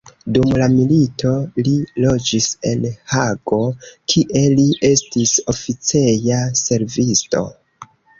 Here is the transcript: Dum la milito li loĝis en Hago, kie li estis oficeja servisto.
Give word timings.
Dum 0.35 0.51
la 0.59 0.67
milito 0.75 1.33
li 1.65 1.73
loĝis 2.05 2.47
en 2.69 2.87
Hago, 3.11 3.59
kie 4.13 4.41
li 4.55 4.65
estis 4.89 5.35
oficeja 5.55 6.41
servisto. 6.63 7.43